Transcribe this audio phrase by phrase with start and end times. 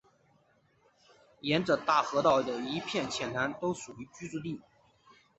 [1.41, 4.59] 沿着大河道的一片浅滩都属于居住地。